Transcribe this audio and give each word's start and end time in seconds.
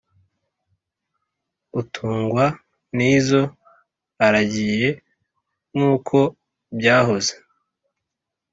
Utungwa 1.79 2.45
n’izo 2.95 3.41
aragiye 4.25 4.89
nk’uko 5.75 6.17
byahoze 6.77 7.33